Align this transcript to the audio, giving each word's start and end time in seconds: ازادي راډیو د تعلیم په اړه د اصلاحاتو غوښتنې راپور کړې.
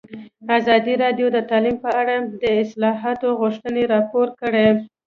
ازادي 0.57 0.93
راډیو 1.03 1.27
د 1.35 1.37
تعلیم 1.49 1.77
په 1.85 1.89
اړه 2.01 2.15
د 2.41 2.43
اصلاحاتو 2.63 3.27
غوښتنې 3.39 3.83
راپور 3.93 4.27
کړې. 4.41 4.67